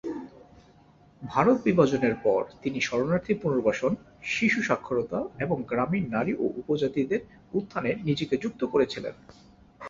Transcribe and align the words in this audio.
ভারত-বিভাজনের 1.21 2.15
পর, 2.23 2.41
তিনি 2.61 2.81
শরণার্থী 2.81 3.33
পুনর্বাসন, 3.33 3.91
শিশু 4.23 4.59
সাক্ষরতা 4.61 5.19
এবং 5.39 5.57
গ্রামীণ 5.67 6.05
নারী 6.09 6.33
ও 6.33 6.45
উপজাতিদের 6.55 7.21
উত্থানে 7.53 7.91
নিজেকে 8.03 8.35
নিযুক্ত 8.35 8.61
করেছিলেন। 8.65 9.13